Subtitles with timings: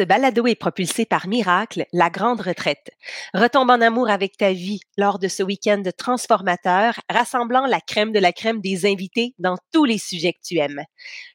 [0.00, 2.88] Ce balado est propulsé par Miracle, la grande retraite.
[3.34, 8.18] Retombe en amour avec ta vie lors de ce week-end transformateur, rassemblant la crème de
[8.18, 10.82] la crème des invités dans tous les sujets que tu aimes.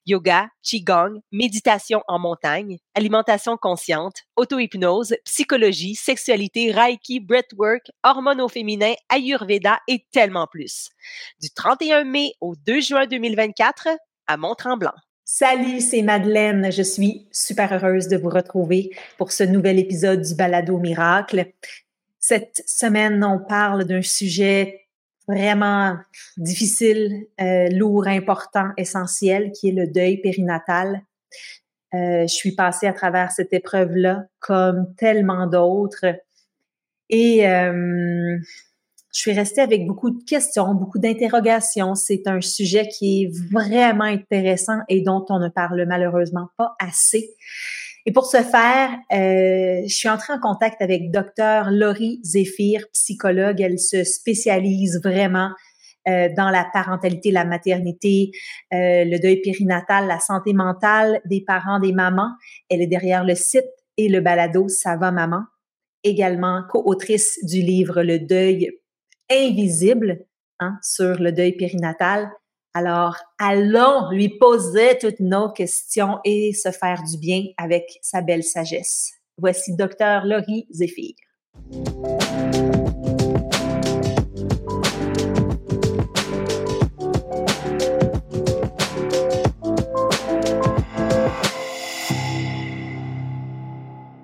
[0.08, 8.96] Yoga, Qigong, méditation en montagne, alimentation consciente, auto-hypnose, psychologie, sexualité, Reiki, breathwork, hormones au féminin,
[9.10, 10.90] Ayurveda et tellement plus.
[11.40, 13.90] Du 31 mai au 2 juin 2024
[14.26, 15.05] à Mont-Tremblant.
[15.28, 16.72] Salut, c'est Madeleine.
[16.72, 21.48] Je suis super heureuse de vous retrouver pour ce nouvel épisode du Balado Miracle.
[22.20, 24.82] Cette semaine, on parle d'un sujet
[25.28, 25.98] vraiment
[26.38, 31.02] difficile, euh, lourd, important, essentiel, qui est le deuil périnatal.
[31.96, 36.06] Euh, je suis passée à travers cette épreuve-là comme tellement d'autres.
[37.10, 38.38] Et euh,
[39.16, 41.96] je suis restée avec beaucoup de questions, beaucoup d'interrogations.
[41.96, 47.30] C'est un sujet qui est vraiment intéressant et dont on ne parle malheureusement pas assez.
[48.06, 51.72] Et pour ce faire, euh, je suis entrée en contact avec Dr.
[51.72, 53.62] Laurie Zéphir, psychologue.
[53.62, 55.52] Elle se spécialise vraiment
[56.10, 58.32] euh, dans la parentalité, la maternité,
[58.74, 62.34] euh, le deuil périnatal, la santé mentale des parents, des mamans.
[62.70, 63.64] Elle est derrière le site
[63.96, 65.44] et le balado Ça va maman.
[66.04, 68.70] Également co-autrice du livre Le deuil
[69.32, 70.26] invisible
[70.60, 72.32] hein, sur le deuil périnatal.
[72.74, 78.44] Alors, allons lui poser toutes nos questions et se faire du bien avec sa belle
[78.44, 79.14] sagesse.
[79.38, 81.14] Voici Docteur Laurie Zéphir.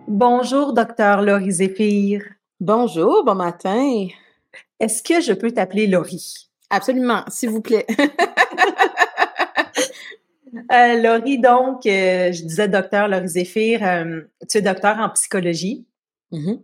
[0.07, 2.21] Bonjour, docteur Laurie Zéphir.
[2.59, 4.07] Bonjour, bon matin.
[4.81, 6.49] Est-ce que je peux t'appeler Laurie?
[6.71, 7.85] Absolument, s'il vous plaît.
[10.73, 15.85] euh, Laurie, donc, euh, je disais docteur Laurie Zéphir, euh, tu es docteur en psychologie.
[16.31, 16.61] Mm-hmm.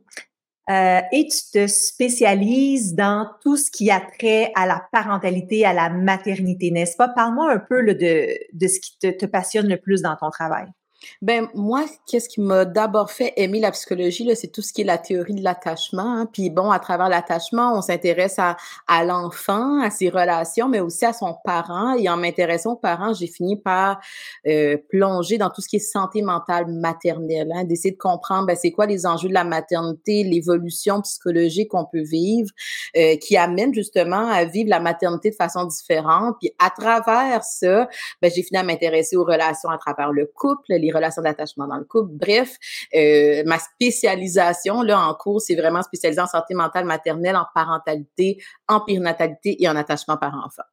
[1.13, 5.89] Et tu te spécialises dans tout ce qui a trait à la parentalité, à la
[5.89, 7.09] maternité, n'est-ce pas?
[7.09, 10.65] Parle-moi un peu de, de ce qui te, te passionne le plus dans ton travail.
[11.21, 14.81] Ben moi, qu'est-ce qui m'a d'abord fait aimer la psychologie là, c'est tout ce qui
[14.81, 16.19] est la théorie de l'attachement.
[16.19, 16.30] Hein.
[16.31, 21.05] Puis bon, à travers l'attachement, on s'intéresse à, à l'enfant, à ses relations, mais aussi
[21.05, 21.93] à son parent.
[21.95, 23.99] Et en m'intéressant aux parents, j'ai fini par
[24.47, 28.55] euh, plonger dans tout ce qui est santé mentale maternelle, hein, d'essayer de comprendre ben,
[28.55, 32.49] c'est quoi les enjeux de la maternité, l'évolution psychologique qu'on peut vivre,
[32.95, 36.36] euh, qui amène justement à vivre la maternité de façon différente.
[36.39, 37.87] Puis à travers ça,
[38.21, 41.86] ben, j'ai fini à m'intéresser aux relations à travers le couple, relations d'attachement dans le
[41.86, 42.11] couple.
[42.14, 42.58] Bref,
[42.95, 48.42] euh, ma spécialisation là en cours, c'est vraiment spécialisée en santé mentale maternelle, en parentalité,
[48.67, 50.64] en périnatalité et en attachement par enfant.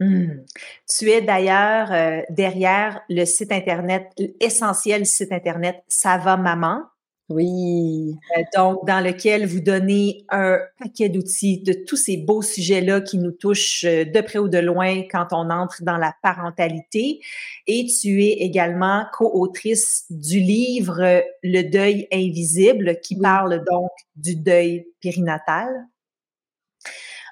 [0.00, 0.44] Hmm.
[0.88, 6.82] Tu es d'ailleurs euh, derrière le site internet, l'essentiel site internet Ça va maman.
[7.32, 8.14] Oui.
[8.36, 13.18] Euh, donc, dans lequel vous donnez un paquet d'outils de tous ces beaux sujets-là qui
[13.18, 17.20] nous touchent euh, de près ou de loin quand on entre dans la parentalité.
[17.66, 24.86] Et tu es également co-autrice du livre Le deuil invisible qui parle donc du deuil
[25.00, 25.68] périnatal.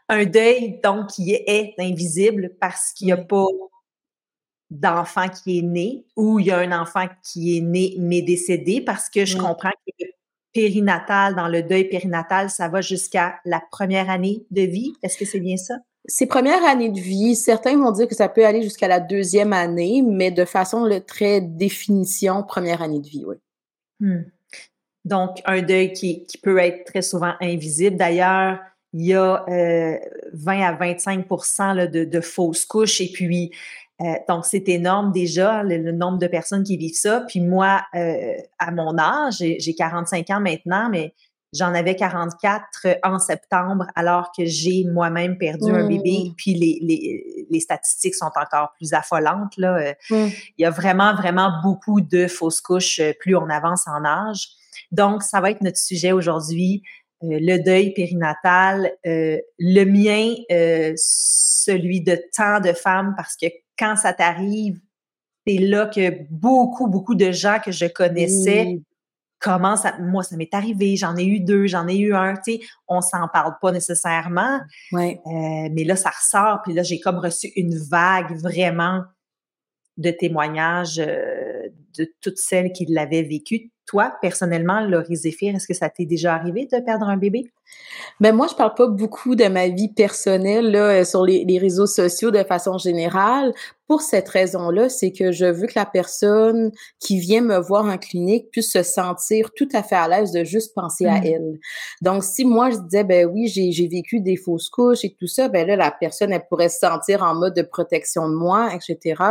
[0.09, 3.47] Un deuil donc qui est invisible parce qu'il n'y a pas
[4.71, 8.81] d'enfant qui est né ou il y a un enfant qui est né mais décédé
[8.81, 10.11] parce que je comprends que le
[10.53, 14.93] périnatal, dans le deuil périnatal, ça va jusqu'à la première année de vie.
[15.03, 15.75] Est-ce que c'est bien ça?
[16.07, 19.53] Ces premières années de vie, certains vont dire que ça peut aller jusqu'à la deuxième
[19.53, 23.37] année, mais de façon le très définition, première année de vie, oui.
[24.01, 24.23] Hmm.
[25.05, 27.97] Donc, un deuil qui, qui, peut être très souvent invisible.
[27.97, 28.59] D'ailleurs,
[28.93, 29.99] il y a euh,
[30.33, 31.27] 20 à 25
[31.75, 33.51] là, de, de fausses couches et puis
[34.03, 37.25] euh, donc, c'est énorme déjà, le, nombre de personnes qui vivent ça.
[37.29, 41.15] Puis moi, euh, à mon âge, j'ai 45 ans maintenant, mais
[41.53, 46.25] j'en avais 44 en septembre, alors que j'ai moi-même perdu un bébé.
[46.25, 46.35] Mmh.
[46.37, 49.57] Puis les, les, les, statistiques sont encore plus affolantes.
[49.59, 49.77] Là.
[49.77, 50.29] Euh, mmh.
[50.57, 54.49] Il y a vraiment, vraiment beaucoup de fausses couches plus on avance en âge.
[54.93, 56.83] Donc, ça va être notre sujet aujourd'hui.
[57.21, 60.35] le deuil périnatal, le mien,
[60.97, 63.47] celui de tant de femmes, parce que
[63.81, 64.79] quand ça t'arrive,
[65.47, 68.79] c'est là que beaucoup, beaucoup de gens que je connaissais
[69.41, 69.99] commencent à...
[69.99, 73.01] Moi, ça m'est arrivé, j'en ai eu deux, j'en ai eu un, tu sais, on
[73.01, 74.61] s'en parle pas nécessairement.
[74.93, 79.03] Euh, mais là, ça ressort, puis là, j'ai comme reçu une vague vraiment
[79.97, 81.69] de témoignages euh,
[81.99, 83.73] de toutes celles qui l'avaient vécu.
[83.87, 87.51] Toi, personnellement, Laurie Zéphir, est-ce que ça t'est déjà arrivé de perdre un bébé?
[88.21, 91.87] Ben moi, je parle pas beaucoup de ma vie personnelle là, sur les, les réseaux
[91.87, 93.53] sociaux de façon générale
[93.91, 96.71] pour cette raison-là, c'est que je veux que la personne
[97.01, 100.45] qui vient me voir en clinique puisse se sentir tout à fait à l'aise de
[100.45, 101.27] juste penser à mmh.
[101.27, 101.59] elle.
[102.01, 105.49] Donc, si moi, je disais, ben oui, j'ai vécu des fausses couches et tout ça,
[105.49, 109.25] ben là, la personne, elle pourrait se sentir en mode de protection de moi, etc.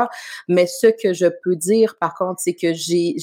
[0.50, 3.16] Mais ce que je peux dire, par contre, c'est que j'ai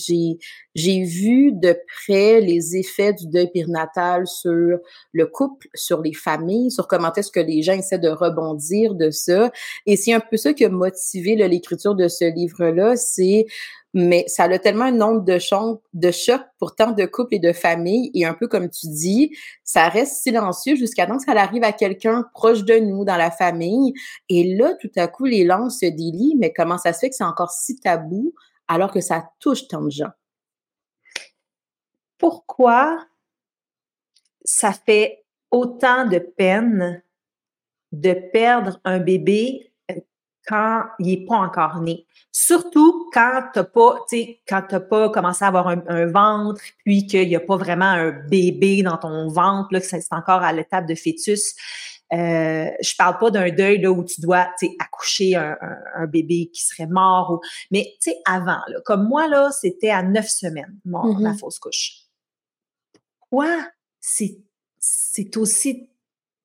[0.75, 4.79] j'ai vu de près les effets du deuil périnatal sur
[5.17, 9.11] le couple, sur les familles, sur comment est-ce que les gens essaient de rebondir de
[9.11, 9.51] ça.
[9.87, 13.47] Et c'est un peu ça qui a motivé l'écriture de ce livre-là, c'est
[13.99, 15.39] mais ça a tellement un nombre de,
[15.95, 19.35] de chocs pour tant de couples et de familles, et un peu comme tu dis,
[19.65, 23.31] ça reste silencieux jusqu'à temps que ça arrive à quelqu'un proche de nous, dans la
[23.31, 23.95] famille,
[24.29, 27.17] et là, tout à coup, les langues se délient, mais comment ça se fait que
[27.17, 28.35] c'est encore si tabou
[28.69, 30.13] alors que ça touche tant de gens?
[32.19, 32.99] Pourquoi
[34.47, 37.03] ça fait autant de peine
[37.93, 39.73] de perdre un bébé
[40.47, 42.07] quand il est pas encore né.
[42.31, 47.37] Surtout quand pas, tu quand t'as pas commencé à avoir un, ventre, puis qu'il y
[47.37, 50.95] a pas vraiment un bébé dans ton ventre, là, que c'est encore à l'étape de
[50.95, 51.55] fœtus.
[52.13, 54.47] Euh, je parle pas d'un deuil là où tu dois
[54.79, 55.57] accoucher un,
[55.97, 57.41] un, bébé qui serait mort ou
[57.73, 57.95] mais
[58.25, 61.39] avant là comme moi là c'était à neuf semaines mon, ma mm-hmm.
[61.39, 61.95] fausse couche.
[63.29, 63.49] Quoi?
[64.79, 65.91] C'est aussi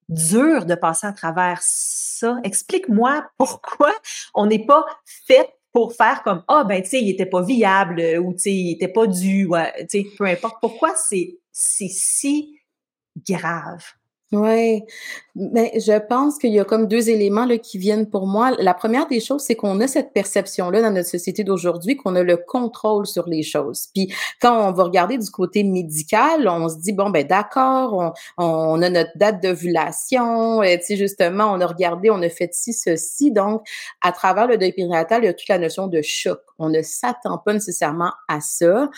[0.09, 2.37] dur de passer à travers ça.
[2.43, 3.93] Explique-moi pourquoi
[4.33, 8.01] on n'est pas fait pour faire comme ah ben tu sais il était pas viable
[8.21, 9.49] ou tu sais il était pas dû
[9.79, 12.59] tu sais peu importe pourquoi c'est si
[13.27, 13.83] grave?
[14.33, 14.83] Oui,
[15.35, 18.51] mais je pense qu'il y a comme deux éléments là, qui viennent pour moi.
[18.59, 22.23] La première des choses, c'est qu'on a cette perception-là dans notre société d'aujourd'hui qu'on a
[22.23, 23.87] le contrôle sur les choses.
[23.93, 28.45] Puis quand on va regarder du côté médical, on se dit bon ben d'accord, on,
[28.45, 32.71] on, a notre date d'ovulation, tu sais justement, on a regardé, on a fait ci
[32.71, 33.31] ceci.
[33.31, 33.67] Donc
[34.01, 36.39] à travers le deuil il y a toute la notion de choc.
[36.61, 38.89] On ne s'attend pas nécessairement à ça.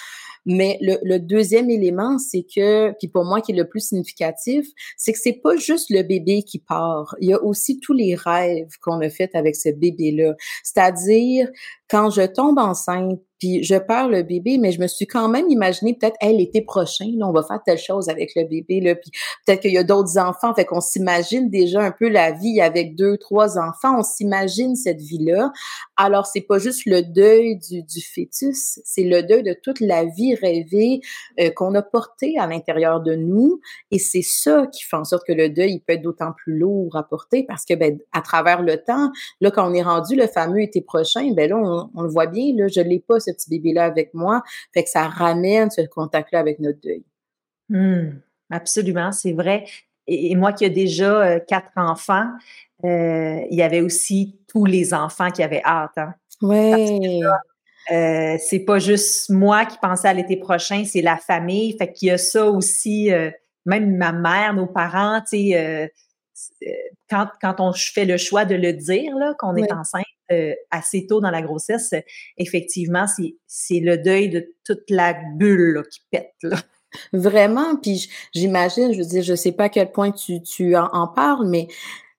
[0.45, 4.67] Mais le, deuxième élément, c'est que, puis pour moi qui est le plus significatif,
[4.97, 7.15] c'est que c'est pas juste le bébé qui part.
[7.21, 10.33] Il y a aussi tous les rêves qu'on a fait avec ce bébé-là.
[10.63, 11.49] C'est-à-dire,
[11.89, 15.49] quand je tombe enceinte, puis je perds le bébé, mais je me suis quand même
[15.49, 18.95] imaginé peut-être, hey, l'été prochain, là, on va faire telle chose avec le bébé, là,
[18.95, 19.11] puis
[19.45, 22.95] peut-être qu'il y a d'autres enfants, fait qu'on s'imagine déjà un peu la vie avec
[22.95, 25.51] deux, trois enfants, on s'imagine cette vie-là.
[25.97, 30.05] Alors, c'est pas juste le deuil du, du fœtus, c'est le deuil de toute la
[30.05, 31.01] vie rêvée
[31.41, 33.59] euh, qu'on a portée à l'intérieur de nous,
[33.91, 36.57] et c'est ça qui fait en sorte que le deuil il peut être d'autant plus
[36.57, 39.11] lourd à porter parce que, ben, à travers le temps,
[39.41, 42.53] là, quand on est rendu le fameux été prochain, ben là, on, le voit bien,
[42.55, 44.43] là, je l'ai pas, petit bébé-là avec moi.
[44.73, 47.03] Fait que ça ramène ce contact-là avec notre deuil.
[47.69, 48.19] Mmh,
[48.49, 49.65] absolument, c'est vrai.
[50.07, 52.29] Et, moi qui ai déjà euh, quatre enfants,
[52.83, 55.97] euh, il y avait aussi tous les enfants qui avaient hâte.
[55.97, 56.13] Hein.
[56.41, 57.21] Oui.
[57.91, 61.75] Euh, c'est pas juste moi qui pensais à l'été prochain, c'est la famille.
[61.77, 63.11] Fait qu'il y a ça aussi,
[63.65, 65.91] même ma mère, nos parents, tu sais,
[67.09, 71.21] quand, quand on fait le choix de le dire, qu'on est enceinte, euh, assez tôt
[71.21, 71.93] dans la grossesse,
[72.37, 73.05] effectivement,
[73.47, 76.53] c'est le deuil de toute la bulle qui pète.
[77.13, 81.07] Vraiment, puis j'imagine, je veux dire, je sais pas à quel point tu, tu en
[81.07, 81.67] parles, mais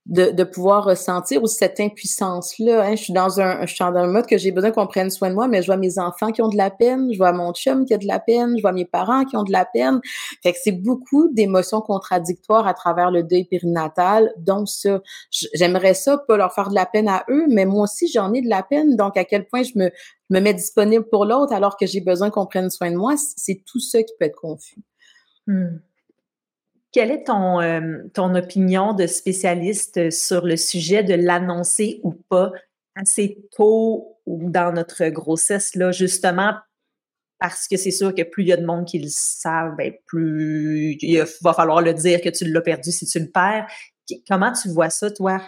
[0.06, 2.84] de, pouvoir ressentir aussi cette impuissance-là.
[2.84, 2.96] Hein.
[2.96, 5.30] Je suis dans un, je suis dans un mode que j'ai besoin qu'on prenne soin
[5.30, 7.52] de moi, mais je vois mes enfants qui ont de la peine, je vois mon
[7.54, 10.00] chum qui a de la peine, je vois mes parents qui ont de la peine.
[10.42, 14.30] Fait que c'est beaucoup d'émotions contradictoires à travers le deuil périnatal.
[14.37, 18.06] Donc ça, j'aimerais ça pas leur faire de la peine à eux, mais moi aussi
[18.08, 18.96] j'en ai de la peine.
[18.96, 19.90] Donc à quel point je me,
[20.28, 23.62] me mets disponible pour l'autre alors que j'ai besoin qu'on prenne soin de moi, c'est
[23.64, 24.82] tout ça qui peut être confus.
[25.46, 25.78] Hmm.
[26.94, 32.52] Quelle est ton, euh, ton opinion de spécialiste sur le sujet de l'annoncer ou pas
[32.94, 36.52] assez tôt ou dans notre grossesse, là, justement
[37.40, 39.92] parce que c'est sûr que plus il y a de monde qui le savent, ben,
[40.06, 43.66] plus il va falloir le dire que tu l'as perdu si tu le perds.
[44.28, 45.42] Comment tu vois ça, toi?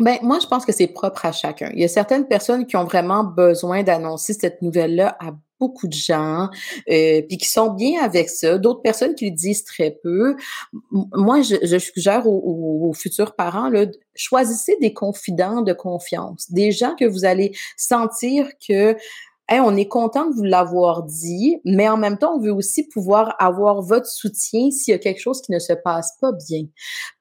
[0.00, 1.70] Ben, moi, je pense que c'est propre à chacun.
[1.72, 5.94] Il y a certaines personnes qui ont vraiment besoin d'annoncer cette nouvelle-là à beaucoup de
[5.94, 6.48] gens,
[6.90, 8.58] euh, puis qui sont bien avec ça.
[8.58, 10.36] D'autres personnes qui le disent très peu.
[10.90, 16.94] Moi, je, je suggère aux, futurs parents, là, choisissez des confidents de confiance, des gens
[16.96, 18.96] que vous allez sentir que
[19.50, 23.34] on est content de vous l'avoir dit, mais en même temps, on veut aussi pouvoir
[23.38, 26.64] avoir votre soutien s'il y a quelque chose qui ne se passe pas bien.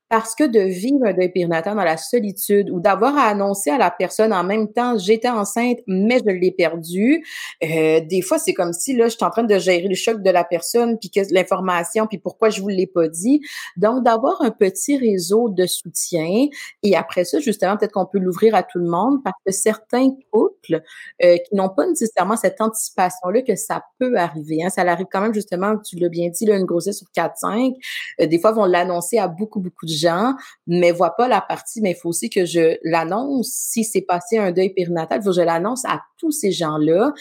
[0.10, 3.92] Parce que de vivre un deuil dans la solitude ou d'avoir à annoncer à la
[3.92, 7.26] personne en même temps j'étais enceinte mais je l'ai perdu,
[7.64, 10.22] euh, des fois c'est comme si là je suis en train de gérer le choc
[10.22, 13.42] de la personne puis que l'information puis pourquoi je vous l'ai pas dit.
[13.76, 16.48] Donc d'avoir un petit réseau de soutien
[16.84, 20.10] et après ça justement peut-être qu'on peut l'ouvrir à tout le monde parce que certains
[20.32, 20.82] couples
[21.24, 25.08] euh, qui n'ont pas nécessairement cette anticipation là que ça peut arriver, hein, ça arrive
[25.12, 27.74] quand même justement tu l'as bien dit là une grossesse sur 4 5
[28.22, 30.34] euh, des fois vont l'annoncer à beaucoup beaucoup de gens,
[30.68, 33.50] mais voient pas la partie, mais il faut aussi que je l'annonce.
[33.52, 37.14] Si c'est passé un deuil périnatal, il faut que je l'annonce à tous ces gens-là.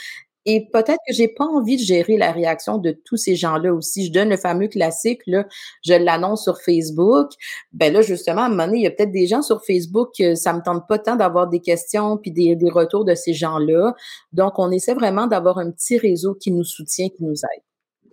[0.48, 4.06] Et peut-être que j'ai pas envie de gérer la réaction de tous ces gens-là aussi.
[4.06, 5.44] Je donne le fameux classique, là,
[5.84, 7.32] je l'annonce sur Facebook.
[7.72, 10.10] Ben là, justement, à un moment donné, il y a peut-être des gens sur Facebook
[10.16, 13.34] que ça me tente pas tant d'avoir des questions puis des, des retours de ces
[13.34, 13.96] gens-là.
[14.32, 17.62] Donc, on essaie vraiment d'avoir un petit réseau qui nous soutient, qui nous aide.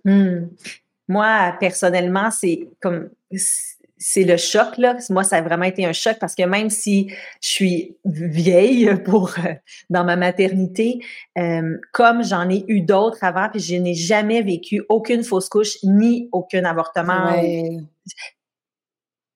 [0.06, 0.48] Hmm.
[1.08, 3.10] Moi, personnellement, c'est comme
[4.06, 4.98] c'est le choc là.
[5.10, 7.10] Moi, ça a vraiment été un choc parce que même si
[7.42, 9.54] je suis vieille pour euh,
[9.90, 11.00] dans ma maternité,
[11.38, 15.78] euh, comme j'en ai eu d'autres avant, puis je n'ai jamais vécu aucune fausse couche
[15.84, 17.34] ni aucun avortement.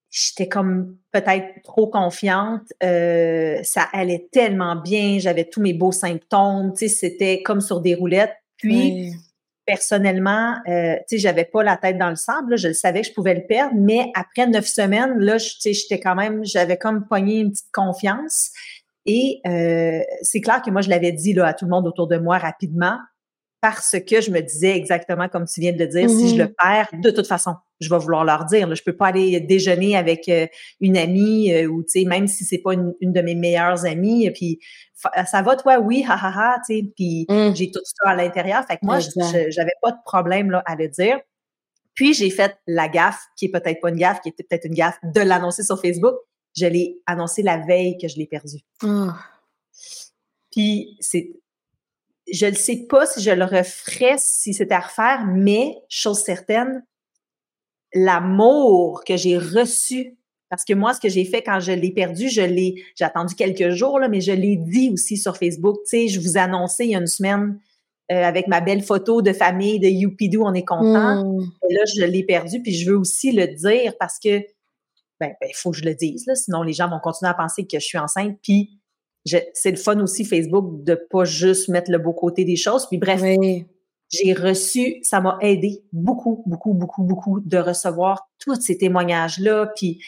[0.10, 2.64] J'étais comme peut-être trop confiante.
[2.84, 5.18] Euh, ça allait tellement bien.
[5.20, 6.74] J'avais tous mes beaux symptômes.
[6.74, 8.36] Tu sais, c'était comme sur des roulettes.
[8.58, 9.14] Puis
[9.68, 12.58] personnellement, euh, tu sais, j'avais pas la tête dans le sable.
[12.58, 16.00] je savais que je pouvais le perdre, mais après neuf semaines, là, tu sais, j'étais
[16.00, 18.50] quand même, j'avais comme pogné une petite confiance.
[19.06, 22.08] Et euh, c'est clair que moi, je l'avais dit là, à tout le monde autour
[22.08, 22.98] de moi rapidement
[23.62, 26.46] parce que je me disais exactement comme tu viens de le dire, si je le
[26.46, 26.56] mm-hmm.
[26.56, 28.68] perds, de toute façon, je vais vouloir leur dire.
[28.68, 30.48] Là, je peux pas aller déjeuner avec euh,
[30.80, 34.30] une amie euh, ou tu sais, même si c'est pas une, de mes meilleures amies,
[34.32, 34.60] puis
[34.96, 37.56] ça va toi, oui, ha ha ha, tu sais, puis mm.
[37.56, 38.66] j'ai tout ça à l'intérieur.
[38.68, 41.20] Fait que moi, j'avais pas de problème là à le dire.
[41.94, 44.76] Puis j'ai fait la gaffe, qui est peut-être pas une gaffe, qui était peut-être une
[44.76, 46.14] gaffe, de l'annoncer sur Facebook.
[46.56, 48.58] Je l'ai annoncé la veille que je l'ai perdu.
[48.84, 49.18] Ah.
[50.52, 51.32] Puis c'est
[52.32, 56.84] je ne sais pas si je le referais si c'était à refaire, mais chose certaine,
[57.94, 60.18] l'amour que j'ai reçu,
[60.50, 63.36] parce que moi, ce que j'ai fait quand je l'ai perdu, je l'ai, j'ai attendu
[63.36, 65.78] quelques jours, là, mais je l'ai dit aussi sur Facebook.
[65.84, 67.60] Tu sais, je vous annonçais il y a une semaine
[68.12, 71.26] euh, avec ma belle photo de famille de Youpidou, on est content.
[71.26, 71.52] Hmm.
[71.70, 74.40] Et là, je l'ai perdu, puis je veux aussi le dire parce que
[75.20, 77.34] ben, ben, il faut que je le dise, là, sinon les gens vont continuer à
[77.34, 78.77] penser que je suis enceinte, puis
[79.54, 82.88] c'est le fun aussi Facebook de pas juste mettre le beau côté des choses.
[82.88, 83.22] Puis bref,
[84.10, 89.72] j'ai reçu, ça m'a aidé beaucoup, beaucoup, beaucoup, beaucoup de recevoir tous ces témoignages-là.
[89.76, 90.00] Puis,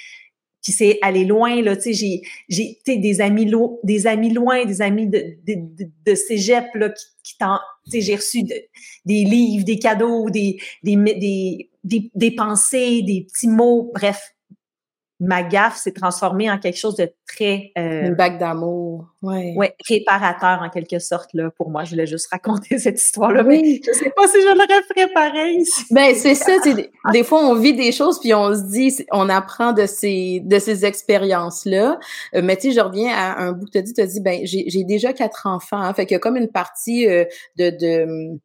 [0.63, 3.49] puis c'est aller loin, là, tu sais, j'ai, j'ai, des amis,
[3.83, 7.45] des amis loin, des amis de, de, de, cégep, là, qui, qui tu
[7.91, 13.47] sais, j'ai reçu des livres, des cadeaux, des, des, des, des, des pensées, des petits
[13.47, 14.33] mots, bref,
[15.19, 19.53] ma gaffe s'est transformée en quelque chose de très euh, une bague d'amour, ouais.
[19.57, 21.83] ouais, réparateur en quelque sorte là pour moi.
[21.83, 23.61] Je voulais juste raconter cette histoire là, oui.
[23.61, 25.63] mais je sais pas si je l'aurais fait pareil.
[25.91, 29.27] Ben c'est ça, des, des fois on vit des choses puis on se dit, on
[29.27, 31.99] apprend de ces de ces expériences là.
[32.35, 34.07] Euh, mais tu sais, je reviens à un bout que tu as dit, tu as
[34.07, 37.25] dit ben j'ai déjà quatre enfants, hein, fait que comme une partie euh,
[37.57, 38.39] de de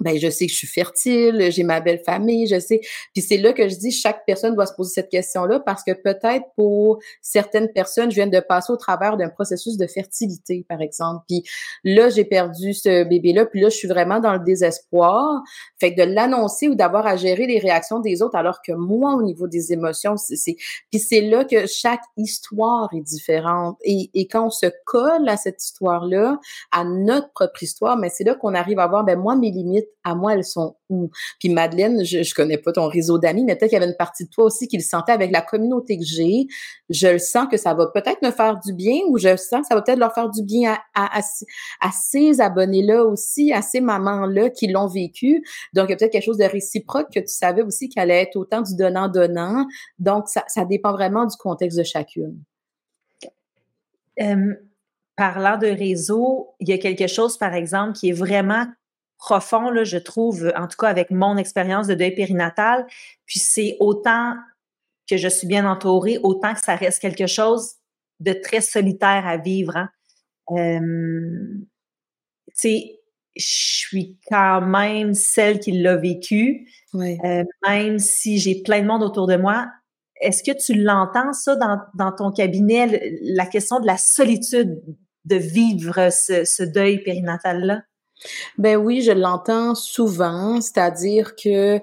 [0.00, 2.80] ben je sais que je suis fertile, j'ai ma belle famille, je sais.
[3.12, 5.92] Puis c'est là que je dis chaque personne doit se poser cette question-là parce que
[5.92, 10.80] peut-être pour certaines personnes, je viens de passer au travers d'un processus de fertilité par
[10.80, 11.24] exemple.
[11.28, 11.44] Puis
[11.84, 15.42] là j'ai perdu ce bébé-là, puis là je suis vraiment dans le désespoir.
[15.78, 19.14] Fait que de l'annoncer ou d'avoir à gérer les réactions des autres alors que moi
[19.14, 20.56] au niveau des émotions, c'est
[20.90, 25.36] puis c'est là que chaque histoire est différente et, et quand on se colle à
[25.36, 26.38] cette histoire-là,
[26.72, 29.83] à notre propre histoire, mais c'est là qu'on arrive à voir ben moi mes limites
[30.04, 31.10] à moi, elles sont où?
[31.40, 33.96] Puis Madeleine, je, je connais pas ton réseau d'amis, mais peut-être qu'il y avait une
[33.96, 36.46] partie de toi aussi qui le sentait avec la communauté que j'ai.
[36.90, 39.66] Je le sens que ça va peut-être me faire du bien ou je sens que
[39.68, 41.20] ça va peut-être leur faire du bien à,
[41.92, 45.44] ces abonnés-là aussi, à ces mamans-là qui l'ont vécu.
[45.72, 48.22] Donc, il y a peut-être quelque chose de réciproque que tu savais aussi qu'elle allait
[48.22, 49.66] être autant du donnant-donnant.
[49.98, 52.38] Donc, ça, ça dépend vraiment du contexte de chacune.
[55.16, 58.66] parlant de réseau, il y a quelque chose, par exemple, qui est vraiment
[59.24, 62.86] profond, là, je trouve, en tout cas avec mon expérience de deuil périnatal.
[63.24, 64.34] Puis c'est autant
[65.08, 67.76] que je suis bien entourée, autant que ça reste quelque chose
[68.20, 69.76] de très solitaire à vivre.
[69.76, 69.88] Hein.
[70.50, 71.66] tu
[72.52, 73.00] sais,
[73.34, 79.02] je suis quand même celle qui l'a vécu, euh, même si j'ai plein de monde
[79.02, 79.68] autour de moi.
[80.20, 84.82] Est-ce que tu l'entends, ça, dans, dans, ton cabinet, la question de la solitude
[85.24, 87.82] de vivre ce, ce deuil périnatal-là?
[88.58, 91.80] Ben oui, je l'entends souvent, c'est-à-dire que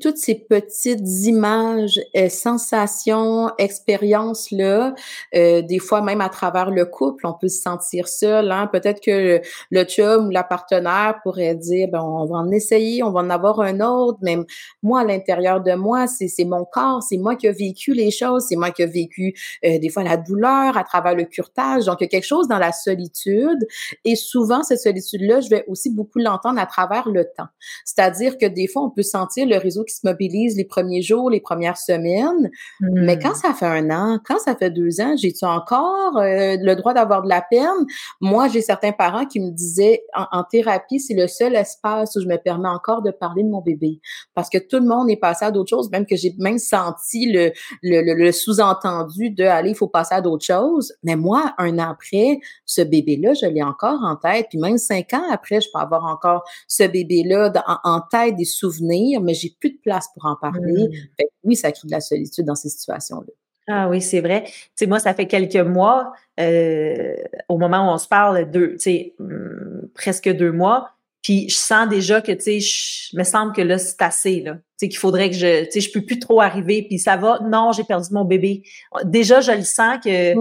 [0.00, 4.94] toutes ces petites images, euh, sensations, expériences là,
[5.34, 8.52] euh, des fois même à travers le couple, on peut se sentir seul.
[8.52, 8.68] Hein?
[8.72, 13.10] Peut-être que le, chum ou la partenaire pourrait dire, ben on va en essayer, on
[13.10, 14.18] va en avoir un autre.
[14.22, 14.44] Même
[14.82, 18.10] moi à l'intérieur de moi, c'est c'est mon corps, c'est moi qui ai vécu les
[18.10, 19.34] choses, c'est moi qui ai vécu
[19.64, 21.86] euh, des fois la douleur à travers le curtage.
[21.86, 23.66] Donc il y a quelque chose dans la solitude
[24.04, 27.48] et souvent cette solitude là, je vais aussi beaucoup l'entendre à travers le temps.
[27.84, 31.30] C'est-à-dire que des fois, on peut sentir le réseau qui se mobilise les premiers jours,
[31.30, 32.50] les premières semaines,
[32.80, 33.34] mais quand hmm.
[33.34, 37.22] ça fait un an, quand ça fait deux ans, j'ai-tu encore euh, le droit d'avoir
[37.22, 37.86] de la peine?
[38.20, 42.26] Moi, j'ai certains parents qui me disaient, en, thérapie, c'est le seul espace où je
[42.26, 44.00] me permets encore de parler de mon bébé.
[44.34, 47.30] Parce que tout le monde est passé à d'autres choses, même que j'ai même senti
[47.32, 47.52] le,
[47.82, 50.92] le, le, sous-entendu de, allez, il faut passer à d'autres choses.
[51.02, 54.46] Mais moi, un an après, ce bébé-là, je l'ai encore en tête.
[54.50, 57.52] Puis même cinq ans après, je peux avoir encore ce bébé-là
[57.84, 60.88] en, tête des souvenirs, mais j'ai plus de place pour en parler.
[60.88, 61.24] Mmh.
[61.44, 63.32] oui, ça crée de la solitude dans ces situations-là.
[63.68, 64.42] Ah oui, c'est vrai.
[64.44, 67.14] Tu sais, moi, ça fait quelques mois, euh,
[67.48, 70.90] au moment où on se parle, deux, tu sais, mmh, presque deux mois,
[71.22, 74.54] puis je sens déjà que, tu sais, je me semble que là, c'est assez, là.
[74.54, 77.16] Tu sais, qu'il faudrait que je, tu sais, je peux plus trop arriver, puis ça
[77.16, 77.38] va.
[77.44, 78.64] Non, j'ai perdu mon bébé.
[79.04, 80.34] Déjà, je le sens que,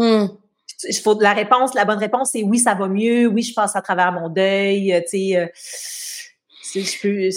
[1.20, 3.28] la réponse, la bonne réponse, c'est oui, ça va mieux.
[3.28, 4.94] Oui, je passe à travers mon deuil.
[4.94, 5.48] Euh, tu sais, euh,
[6.76, 7.30] je peux,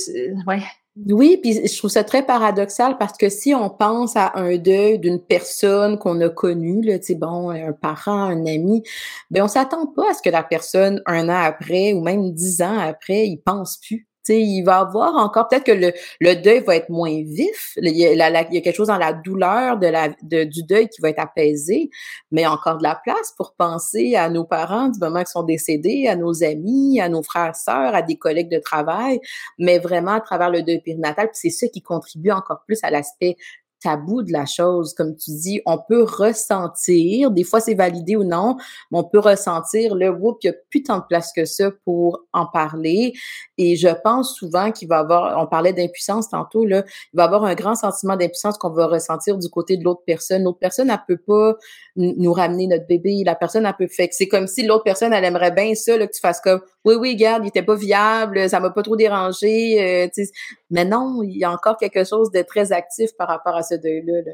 [0.50, 0.62] ouais.
[1.08, 5.00] Oui, puis je trouve ça très paradoxal parce que si on pense à un deuil
[5.00, 8.84] d'une personne qu'on a connue, là, bon, un parent, un ami,
[9.28, 12.62] ben on s'attend pas à ce que la personne un an après ou même dix
[12.62, 16.76] ans après, il pense plus il va avoir encore, peut-être que le, le deuil va
[16.76, 17.72] être moins vif.
[17.76, 21.18] Il y, a, quelque chose dans la douleur de la, du deuil qui va être
[21.18, 21.90] apaisé,
[22.30, 26.06] mais encore de la place pour penser à nos parents du moment qu'ils sont décédés,
[26.08, 29.20] à nos amis, à nos frères, sœurs, à des collègues de travail,
[29.58, 31.28] mais vraiment à travers le deuil périnatal.
[31.32, 33.36] c'est ça qui contribue encore plus à l'aspect
[33.84, 34.94] tabou de la chose.
[34.94, 38.56] Comme tu dis, on peut ressentir, des fois c'est validé ou non,
[38.90, 41.70] mais on peut ressentir le whoop, il n'y a plus tant de place que ça
[41.84, 43.12] pour en parler.
[43.58, 47.44] Et je pense souvent qu'il va avoir, on parlait d'impuissance tantôt, là, il va avoir
[47.44, 50.44] un grand sentiment d'impuissance qu'on va ressentir du côté de l'autre personne.
[50.44, 51.56] L'autre personne, elle peut pas
[51.96, 53.22] nous ramener notre bébé.
[53.24, 56.06] La personne, elle peut fait c'est comme si l'autre personne, elle aimerait bien ça, là,
[56.06, 58.96] que tu fasses comme, oui, oui, garde, il était pas viable, ça m'a pas trop
[58.96, 60.24] dérangé, euh,
[60.70, 63.74] mais non, il y a encore quelque chose de très actif par rapport à ce
[63.74, 64.32] deuil-là.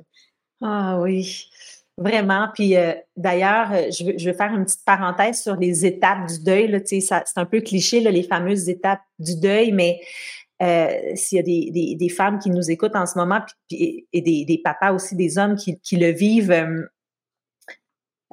[0.63, 1.49] Ah oui,
[1.97, 2.49] vraiment.
[2.55, 6.43] Puis euh, d'ailleurs, euh, je, je, vais faire une petite parenthèse sur les étapes du
[6.43, 6.69] deuil.
[6.69, 10.01] Là, c'est un peu cliché, les fameuses étapes du deuil, mais
[11.15, 14.93] s'il y a des, femmes qui nous écoutent en ce moment, et des, des, papas
[14.93, 16.53] aussi, des hommes qui, qui le vivent,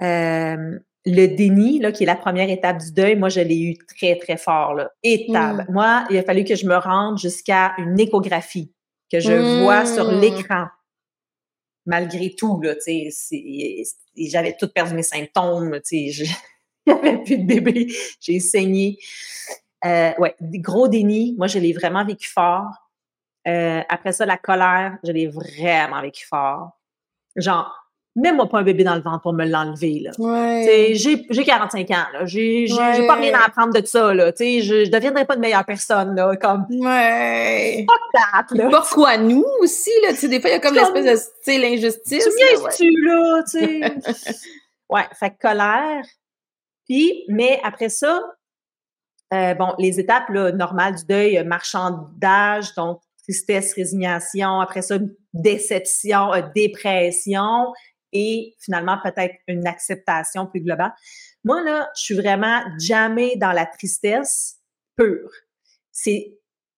[0.02, 3.78] euh, le déni, là, qui est la première étape du deuil, moi, je l'ai eu
[3.78, 4.74] très, très fort.
[4.74, 4.92] Là.
[5.04, 5.70] Étape.
[5.70, 5.72] Mmh.
[5.72, 8.74] Moi, il a fallu que je me rende jusqu'à une échographie,
[9.12, 10.20] que je vois sur mmh.
[10.20, 10.66] l'écran.
[11.86, 13.84] Malgré tout, là, tu sais,
[14.18, 16.28] j'avais tout perdu mes symptômes, tu sais,
[16.86, 17.88] j'avais plus de bébé,
[18.20, 18.98] j'ai saigné.
[19.86, 21.36] Euh, ouais, gros déni.
[21.38, 22.68] Moi, je l'ai vraiment vécu fort.
[23.48, 26.72] Euh, après ça, la colère, je l'ai vraiment vécu fort.
[27.38, 27.87] Genre,
[28.18, 30.00] mets-moi pas un bébé dans le ventre pour me l'enlever.
[30.00, 30.12] Là.
[30.18, 30.94] Ouais.
[30.96, 31.94] J'ai, j'ai 45 ans.
[32.14, 32.26] Là.
[32.26, 34.14] J'ai, j'ai, pas rien à apprendre de ça.
[34.14, 34.32] Là.
[34.38, 36.16] je, je deviendrai pas de meilleure personne.
[36.16, 37.86] Là, comme, ouais.
[38.52, 38.70] là.
[38.70, 39.92] Pourquoi nous aussi?
[40.04, 42.28] Là, des fois, il y a comme, l'espèce de l'injustice.
[42.28, 43.44] Tu viens tu là?
[44.90, 46.04] ouais, fait colère.
[46.88, 48.22] Puis, mais après ça,
[49.34, 54.96] euh, bon, les étapes là, normales du deuil, marchandage, donc tristesse, résignation, après ça,
[55.34, 57.74] déception, euh, dépression,
[58.18, 60.94] et finalement peut-être une acceptation plus globale.
[61.44, 64.58] Moi, là, je suis vraiment jamais dans la tristesse
[64.96, 65.32] pure.
[65.92, 66.38] C'est,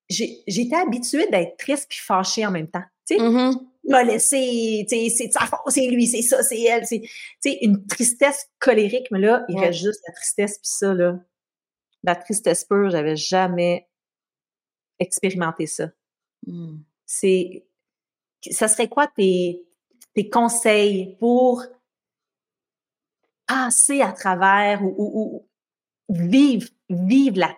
[0.10, 2.84] j'étais habituée d'être triste puis fâchée en même temps.
[3.08, 3.68] Tu sais, mm-hmm.
[3.86, 6.86] m'a laissé, tu sais, c'est sa faute, c'est lui, c'est ça, c'est elle.
[6.86, 10.94] C'est, tu sais, une tristesse colérique, mais là, il reste juste la tristesse puis ça,
[10.94, 11.20] là.
[12.04, 13.90] La tristesse pure, j'avais jamais
[15.00, 15.90] expérimenté ça.
[16.46, 16.78] Mm.
[17.06, 17.66] C'est,
[18.52, 19.66] ça serait quoi tes,
[20.28, 21.64] conseils pour
[23.48, 25.48] passer à travers ou,
[26.10, 27.56] vivre, vivre la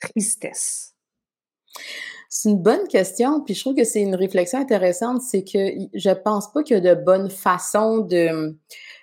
[0.00, 0.94] tristesse?
[2.28, 5.58] C'est une bonne question, puis je trouve que c'est une réflexion intéressante, c'est que
[5.94, 8.56] je pense pas qu'il y a de bonnes façons de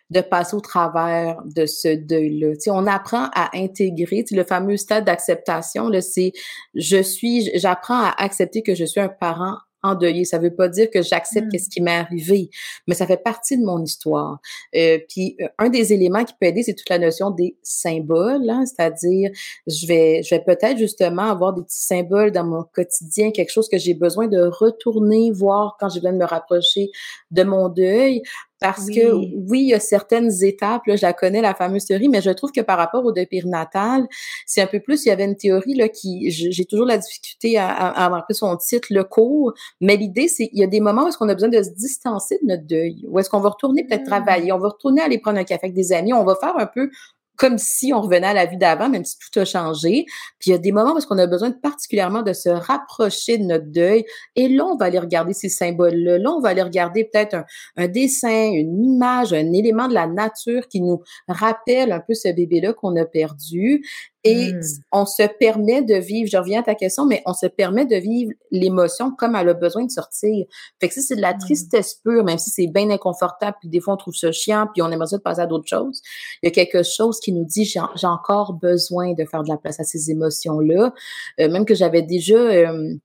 [0.10, 2.56] de passer au travers de ce deuil-là.
[2.58, 6.32] Tu on apprend à intégrer, le fameux stade d'acceptation, là, c'est
[6.76, 10.26] je suis, j'apprends à accepter que je suis un parent endeuillée.
[10.26, 11.60] Ça veut pas dire que j'accepte mmh.
[11.60, 12.50] ce qui m'est arrivé,
[12.88, 14.40] mais ça fait partie de mon histoire.
[14.76, 18.50] Euh, puis euh, un des éléments qui peut aider, c'est toute la notion des symboles,
[18.50, 19.32] hein, c'est-à-dire
[19.68, 23.70] je vais je vais peut-être justement avoir des petits symboles dans mon quotidien, quelque chose
[23.70, 26.90] que j'ai besoin de retourner voir quand je viens de me rapprocher
[27.32, 28.22] de mon deuil
[28.60, 32.10] parce que oui, il y a certaines étapes, là, je la connais, la fameuse théorie,
[32.10, 34.08] mais je trouve que par rapport au deuil périnatal,
[34.46, 37.58] c'est un peu plus, il y avait une théorie là, qui, j'ai toujours la difficulté
[37.58, 41.06] à, à, marquer son titre, le cours, mais l'idée, c'est il y a des moments
[41.06, 43.50] où est-ce qu'on a besoin de se distancer de notre deuil, où est-ce qu'on va
[43.50, 44.06] retourner peut-être mmh.
[44.06, 46.66] travailler, on va retourner aller prendre un café avec des amis, on va faire un
[46.66, 46.90] peu
[47.38, 50.06] comme si on revenait à la vie d'avant, même si tout a changé.
[50.40, 53.44] Puis il y a des moments où on a besoin particulièrement de se rapprocher de
[53.44, 54.06] notre deuil.
[54.36, 56.18] Et là, on va aller regarder ces symboles-là.
[56.18, 57.46] Là, on va aller regarder peut-être
[57.76, 62.30] un, dessin, une image, un élément de la nature qui nous rappelle un peu ce
[62.30, 63.86] bébé-là qu'on a perdu.
[64.28, 64.62] Et mmh.
[64.92, 67.96] on se permet de vivre, je reviens à ta question, mais on se permet de
[67.96, 70.46] vivre l'émotion comme elle a besoin de sortir.
[70.80, 71.40] Fait que ça, c'est de la mmh.
[71.40, 74.82] tristesse pure, même si c'est bien inconfortable, puis des fois on trouve ça chiant, puis
[74.82, 76.02] on aimerait ça de passer à d'autres choses.
[76.44, 79.58] Il y a quelque chose qui nous dit, j'ai encore besoin de faire de la
[79.58, 80.94] place à ces émotions-là.
[81.40, 82.36] Euh, même que j'avais déjà...
[82.36, 82.96] Euh,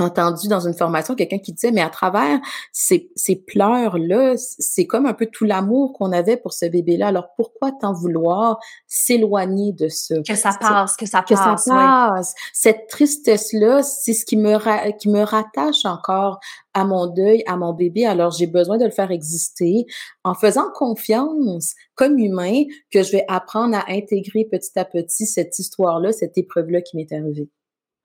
[0.00, 2.38] entendu dans une formation quelqu'un qui disait, mais à travers
[2.72, 7.08] ces, ces pleurs-là, c'est comme un peu tout l'amour qu'on avait pour ce bébé-là.
[7.08, 10.16] Alors pourquoi t'en vouloir s'éloigner de ça?
[10.26, 11.28] Que ça passe, que ça passe.
[11.28, 12.34] Que ça passe.
[12.52, 14.56] Cette tristesse-là, c'est ce qui me,
[14.98, 16.40] qui me rattache encore
[16.74, 18.06] à mon deuil, à mon bébé.
[18.06, 19.86] Alors j'ai besoin de le faire exister
[20.24, 25.58] en faisant confiance comme humain que je vais apprendre à intégrer petit à petit cette
[25.58, 27.48] histoire-là, cette épreuve-là qui m'est arrivée.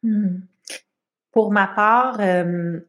[0.04, 0.38] Mmh.
[1.36, 2.80] Pour ma part, euh,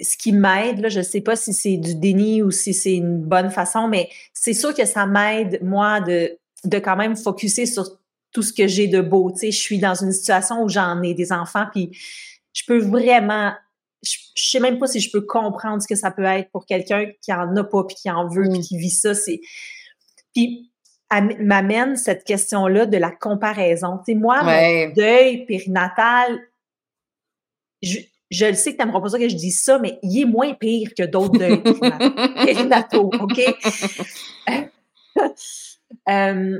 [0.00, 2.96] ce qui m'aide, là, je ne sais pas si c'est du déni ou si c'est
[2.96, 7.66] une bonne façon, mais c'est sûr que ça m'aide, moi, de, de quand même focuser
[7.66, 7.84] sur
[8.32, 9.30] tout ce que j'ai de beau.
[9.30, 11.90] Tu sais, je suis dans une situation où j'en ai des enfants, puis
[12.54, 13.52] je peux vraiment,
[14.02, 16.64] je, je, sais même pas si je peux comprendre ce que ça peut être pour
[16.64, 18.62] quelqu'un qui en a pas, puis qui en veut, puis mm.
[18.62, 19.14] qui vit ça.
[19.14, 19.40] C'est,
[20.34, 20.72] puis
[21.40, 23.98] m'amène cette question-là de la comparaison.
[23.98, 26.40] Tu sais, moi, mon deuil périnatal,
[27.82, 30.24] je, le sais que tu n'aimeras pas ça que je dise ça, mais il est
[30.24, 33.40] moins pire que d'autres de périnataux, OK?
[36.08, 36.58] Euh,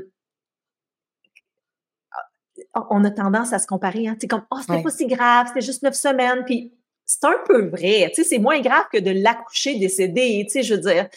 [2.89, 5.81] on a tendance à se comparer, hein, comme, oh, c'était pas si grave, c'était juste
[5.81, 6.71] neuf semaines, puis
[7.05, 10.63] c'est un peu vrai, tu sais, c'est moins grave que de l'accoucher décédé, tu sais,
[10.63, 11.09] je veux dire.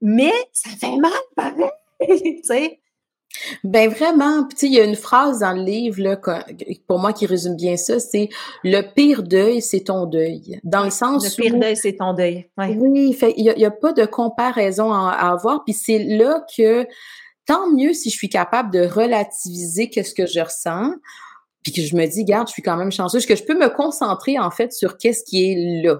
[0.00, 2.79] mais ça fait mal, pareil, tu sais.
[3.62, 6.16] Ben vraiment, tu sais, il y a une phrase dans le livre là,
[6.86, 8.28] pour moi qui résume bien ça, c'est
[8.64, 10.60] le pire deuil, c'est ton deuil.
[10.64, 12.50] Dans le sens le pire deuil, c'est ton deuil.
[12.58, 16.86] Oui, il y a, pas de comparaison à, avoir, puis c'est là que
[17.46, 20.92] tant mieux si je suis capable de relativiser qu'est-ce que je ressens,
[21.62, 23.68] puis que je me dis, garde, je suis quand même chanceuse, que je peux me
[23.68, 25.98] concentrer en fait sur qu'est-ce qui est là.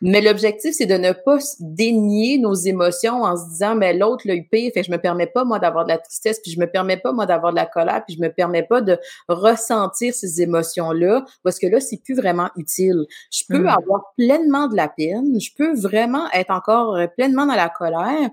[0.00, 4.34] Mais l'objectif, c'est de ne pas dénier nos émotions en se disant, mais l'autre l'a
[4.34, 6.66] eu pire, fait je me permets pas, moi, d'avoir de la tristesse, puis je me
[6.66, 10.42] permets pas, moi, d'avoir de la colère, puis je me permets pas de ressentir ces
[10.42, 13.06] émotions-là, parce que là, c'est plus vraiment utile.
[13.32, 13.68] Je peux mmh.
[13.68, 18.30] avoir pleinement de la peine, je peux vraiment être encore euh, pleinement dans la colère,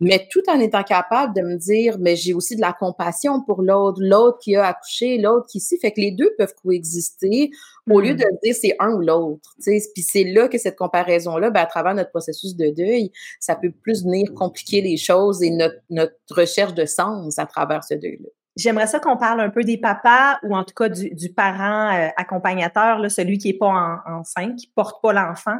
[0.00, 3.62] mais tout en étant capable de me dire, mais j'ai aussi de la compassion pour
[3.62, 7.50] l'autre, l'autre qui a accouché, l'autre qui ici, fait que les deux peuvent coexister
[7.90, 8.16] au lieu mm.
[8.16, 9.54] de dire c'est un ou l'autre.
[9.64, 13.72] Puis c'est là que cette comparaison-là, ben, à travers notre processus de deuil, ça peut
[13.72, 18.28] plus venir compliquer les choses et notre, notre recherche de sens à travers ce deuil-là.
[18.56, 21.94] J'aimerais ça qu'on parle un peu des papas ou en tout cas du, du parent
[21.94, 25.56] euh, accompagnateur, là, celui qui est pas en, enceinte, qui porte pas l'enfant.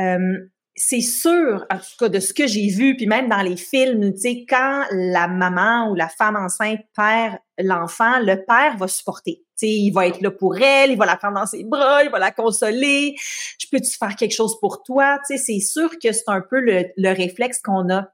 [0.00, 0.38] Euh,
[0.76, 4.12] c'est sûr, en tout cas, de ce que j'ai vu, puis même dans les films,
[4.12, 9.44] tu sais, quand la maman ou la femme enceinte perd l'enfant, le père va supporter.
[9.56, 12.02] Tu sais, il va être là pour elle, il va la prendre dans ses bras,
[12.02, 13.14] il va la consoler.
[13.60, 15.18] Je peux-tu faire quelque chose pour toi?
[15.28, 18.08] Tu sais, c'est sûr que c'est un peu le, le réflexe qu'on a.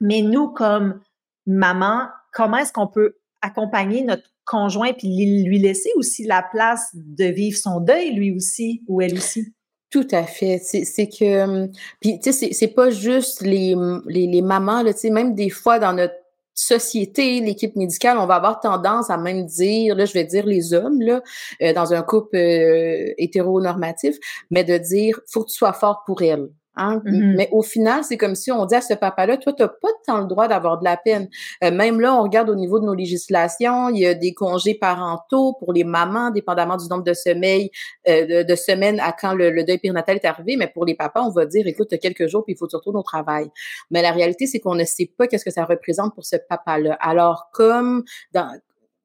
[0.00, 1.00] Mais nous, comme
[1.46, 7.24] maman, comment est-ce qu'on peut accompagner notre conjoint puis lui laisser aussi la place de
[7.24, 9.54] vivre son deuil, lui aussi, ou elle aussi?
[9.94, 10.58] Tout à fait.
[10.58, 11.68] C'est que,
[12.00, 13.76] puis tu sais, c'est pas juste les,
[14.08, 16.16] les, les mamans, là, tu sais, même des fois dans notre
[16.52, 20.74] société, l'équipe médicale, on va avoir tendance à même dire, là, je vais dire les
[20.74, 21.22] hommes, là,
[21.62, 24.16] euh, dans un couple euh, hétéronormatif,
[24.50, 26.48] mais de dire, faut que tu sois fort pour elle.
[26.76, 27.00] Hein?
[27.04, 27.36] Mm-hmm.
[27.36, 29.88] Mais au final, c'est comme si on dit à ce papa-là, toi, tu n'as pas
[30.06, 31.28] tant le droit d'avoir de la peine.
[31.62, 34.74] Euh, même là, on regarde au niveau de nos législations, il y a des congés
[34.74, 37.70] parentaux pour les mamans, dépendamment du nombre de sommeil,
[38.08, 40.56] euh, de, semaines à quand le, deuil périnatal est arrivé.
[40.56, 42.88] Mais pour les papas, on va dire, écoute, quelques jours, puis il faut que tu
[42.88, 43.50] au travail.
[43.90, 46.96] Mais la réalité, c'est qu'on ne sait pas qu'est-ce que ça représente pour ce papa-là.
[47.00, 48.50] Alors, comme dans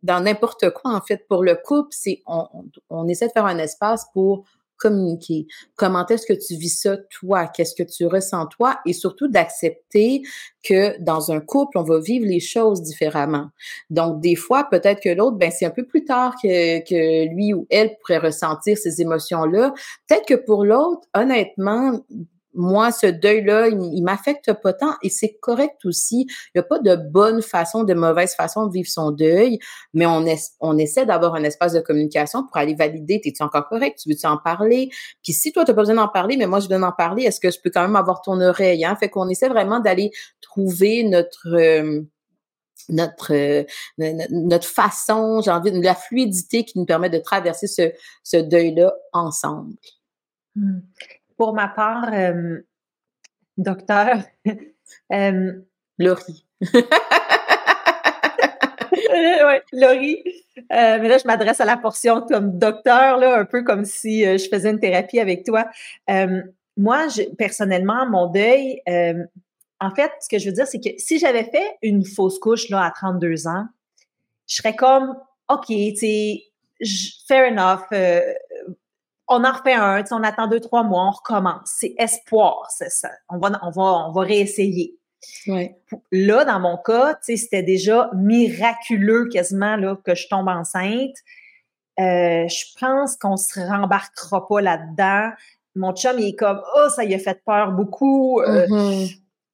[0.02, 2.48] dans n'importe quoi, en fait, pour le couple, c'est on,
[2.90, 4.46] on, essaie de faire un espace pour
[4.80, 5.46] communiquer.
[5.76, 7.48] Comment est-ce que tu vis ça, toi?
[7.48, 8.80] Qu'est-ce que tu ressens, toi?
[8.86, 10.24] Et surtout d'accepter
[10.64, 13.50] que dans un couple, on va vivre les choses différemment.
[13.90, 17.54] Donc, des fois, peut-être que l'autre, ben, c'est un peu plus tard que, que lui
[17.54, 19.74] ou elle pourrait ressentir ces émotions-là.
[20.08, 22.00] Peut-être que pour l'autre, honnêtement,
[22.54, 26.26] moi, ce deuil-là, il, m'affecte pas tant et c'est correct aussi.
[26.30, 29.60] Il n'y a pas de bonne façon, de mauvaise façon de vivre son deuil,
[29.94, 34.00] mais on, essaie d'avoir un espace de communication pour aller valider, es-tu encore correct?
[34.02, 34.90] Tu veux-tu en parler?
[35.24, 37.24] Puis si toi, tu n'as pas besoin d'en parler, mais moi, je viens d'en parler,
[37.24, 38.84] est-ce que je peux quand même avoir ton oreille?
[38.84, 38.96] Hein?
[38.96, 41.56] Fait qu'on essaie vraiment d'aller trouver notre...
[41.56, 42.02] Euh,
[42.88, 43.64] notre euh,
[44.32, 49.76] notre façon, j'ai envie de la fluidité qui nous permet de traverser ce, deuil-là ensemble.
[50.56, 50.80] Mmh.
[51.40, 52.60] Pour ma part, euh,
[53.56, 54.24] docteur,
[55.14, 55.54] euh,
[55.98, 56.46] Laurie.
[56.62, 56.76] oui,
[59.72, 60.22] Laurie.
[60.58, 64.26] Euh, mais là, je m'adresse à la portion comme docteur, là, un peu comme si
[64.26, 65.66] je faisais une thérapie avec toi.
[66.76, 68.82] moi, personnellement, mon deuil,
[69.80, 72.68] en fait, ce que je veux dire, c'est que si j'avais fait une fausse couche
[72.68, 73.66] là, à 32 ans,
[74.46, 75.16] je serais comme,
[75.48, 76.44] OK, tu sais,
[77.30, 77.88] fair enough,
[79.30, 81.72] on en refait un, on attend deux, trois mois, on recommence.
[81.78, 83.10] C'est espoir, c'est ça.
[83.30, 84.96] On va, on va, on va réessayer.
[86.12, 91.16] Là, dans mon cas, c'était déjà miraculeux quasiment là, que je tombe enceinte.
[92.00, 95.32] Euh, je pense qu'on se rembarquera pas là-dedans.
[95.76, 98.42] Mon chum, il est comme, oh, ça y a fait peur beaucoup.
[98.42, 99.06] Euh,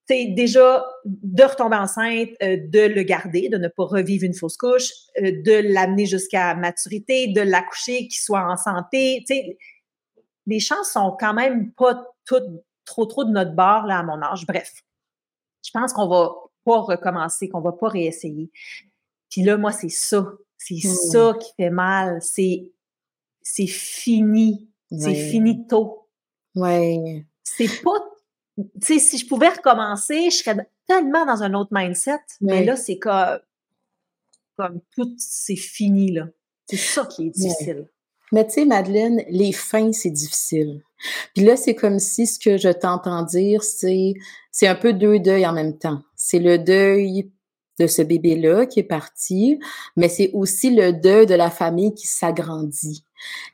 [0.10, 0.36] mm-hmm.
[0.36, 4.90] déjà, de retomber enceinte, euh, de le garder, de ne pas revivre une fausse couche,
[5.20, 9.24] de l'amener jusqu'à maturité, de l'accoucher, qu'il soit en santé.
[9.28, 9.58] sais
[10.48, 14.22] les chances sont quand même pas toutes trop trop de notre bord là à mon
[14.22, 14.46] âge.
[14.46, 14.84] Bref,
[15.64, 16.32] je pense qu'on va
[16.64, 18.52] pas recommencer, qu'on va pas réessayer.
[19.30, 20.34] Puis là, moi, c'est ça.
[20.58, 20.94] C'est hmm.
[21.12, 22.22] ça qui fait mal.
[22.22, 22.72] C'est
[23.42, 24.70] c'est fini.
[24.92, 26.08] C'est fini tôt.
[26.56, 27.26] Ouais.
[27.44, 27.92] C'est pas.
[28.58, 32.20] Tu sais, si je pouvais recommencer, je serais tellement dans un autre mindset.
[32.42, 33.40] Mais là, c'est comme,
[34.58, 36.28] comme tout, c'est fini, là.
[36.70, 37.88] C'est ça qui est difficile.
[38.32, 40.82] Mais tu sais, Madeleine, les fins, c'est difficile.
[41.36, 44.14] Puis là, c'est comme si ce que je t'entends dire, c'est,
[44.52, 46.02] c'est un peu deux deuils en même temps.
[46.16, 47.32] C'est le deuil
[47.80, 49.60] de ce bébé-là qui est parti,
[49.96, 53.06] mais c'est aussi le deuil de la famille qui s'agrandit.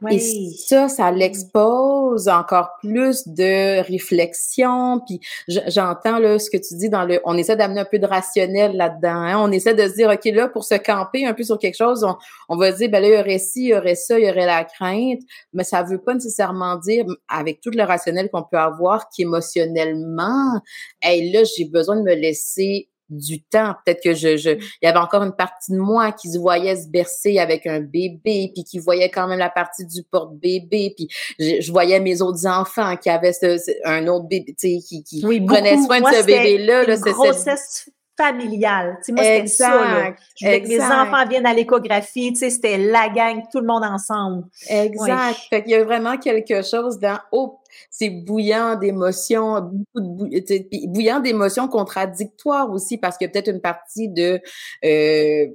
[0.10, 0.19] Et
[0.57, 4.99] ça, ça l'expose encore plus de réflexion.
[5.05, 8.05] Puis j'entends là ce que tu dis dans le, on essaie d'amener un peu de
[8.05, 9.10] rationnel là-dedans.
[9.10, 9.38] Hein.
[9.39, 12.03] On essaie de se dire, ok là pour se camper un peu sur quelque chose,
[12.03, 12.15] on,
[12.49, 14.29] on va dire, ben là il y aurait ci, il y aurait ça, il y
[14.29, 15.21] aurait la crainte,
[15.53, 20.62] mais ça veut pas nécessairement dire avec tout le rationnel qu'on peut avoir qu'émotionnellement,
[21.01, 23.76] hey là j'ai besoin de me laisser du temps.
[23.86, 26.76] Peut-être que je, je, il y avait encore une partie de moi qui se voyait
[26.76, 31.08] se bercer avec un bébé, puis qui voyait quand même la partie du porte-bébé, puis
[31.39, 35.21] je, voyais mes autres enfants qui avaient ce, un autre bébé, tu sais, qui, qui
[35.21, 36.84] prenaient soin de ce bébé-là.
[36.84, 38.97] Là, grossesse familiale.
[39.00, 40.13] Tu sais, moi, c'était ça.
[40.41, 44.43] mes enfants viennent à l'échographie, tu sais, c'était la gang, tout le monde ensemble.
[44.69, 45.38] Exact.
[45.50, 51.19] Fait qu'il y a vraiment quelque chose dans, oh, c'est bouillant d'émotions, beaucoup de bouillant
[51.19, 54.39] d'émotions contradictoires aussi, parce qu'il y a peut-être une partie de
[54.86, 55.47] euh,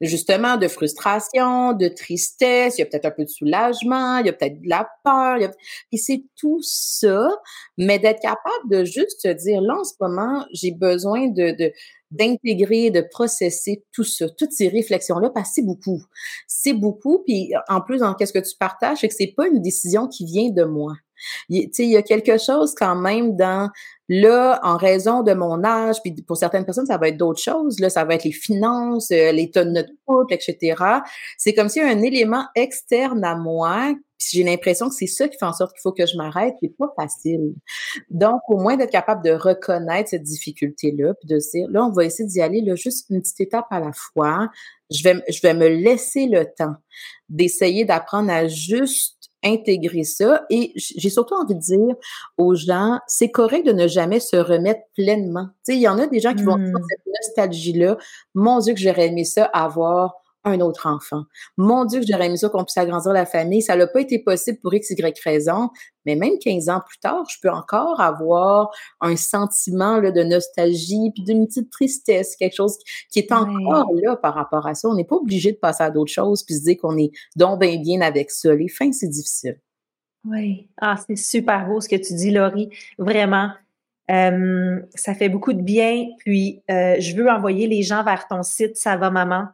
[0.00, 4.28] justement de frustration, de tristesse, il y a peut-être un peu de soulagement, il y
[4.28, 5.38] a peut-être de la peur,
[5.92, 7.28] et c'est tout ça,
[7.76, 11.72] mais d'être capable de juste se dire là en ce moment, j'ai besoin de, de
[12.10, 16.02] d'intégrer, de processer tout ça, toutes ces réflexions-là, parce que c'est beaucoup.
[16.48, 19.62] C'est beaucoup, puis en plus, dans qu'est-ce que tu partages, c'est que c'est pas une
[19.62, 20.94] décision qui vient de moi.
[21.48, 23.70] Il y a quelque chose quand même dans
[24.08, 27.78] là, en raison de mon âge, puis pour certaines personnes, ça va être d'autres choses.
[27.78, 30.82] Là, ça va être les finances, euh, l'état de notre couple, etc.
[31.38, 35.06] C'est comme s'il y a un élément externe à moi puis j'ai l'impression que c'est
[35.06, 37.54] ça qui fait en sorte qu'il faut que je m'arrête, c'est pas facile.
[38.10, 42.04] Donc, au moins d'être capable de reconnaître cette difficulté-là, puis de dire, là, on va
[42.04, 44.50] essayer d'y aller, là, juste une petite étape à la fois.
[44.90, 46.74] Je vais, je vais me laisser le temps
[47.30, 50.44] d'essayer d'apprendre à juste intégrer ça.
[50.50, 51.94] Et j'ai surtout envie de dire
[52.38, 55.46] aux gens, c'est correct de ne jamais se remettre pleinement.
[55.64, 56.86] Tu sais, il y en a des gens qui vont avoir mmh.
[56.88, 57.96] cette nostalgie-là.
[58.34, 61.24] Mon Dieu, que j'aurais aimé ça avoir un autre enfant.
[61.56, 63.62] Mon Dieu, que j'aurais aimé ça qu'on puisse agrandir la famille.
[63.62, 65.68] Ça n'a pas été possible pour X, Y raison,
[66.06, 71.10] mais même 15 ans plus tard, je peux encore avoir un sentiment là, de nostalgie
[71.14, 72.78] puis d'une petite tristesse, quelque chose
[73.10, 74.88] qui est encore là par rapport à ça.
[74.88, 77.60] On n'est pas obligé de passer à d'autres choses puis se dire qu'on est donc
[77.60, 78.54] bien bien avec ça.
[78.54, 79.60] Les fins, c'est difficile.
[80.24, 80.68] Oui.
[80.80, 82.70] Ah, c'est super beau ce que tu dis, Laurie.
[82.98, 83.50] Vraiment.
[84.10, 86.08] Euh, ça fait beaucoup de bien.
[86.18, 89.46] Puis, euh, je veux envoyer les gens vers ton site Ça va maman